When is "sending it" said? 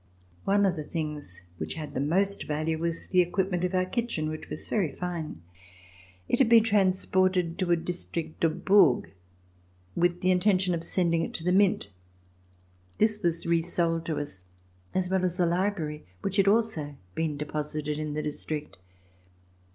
10.83-11.35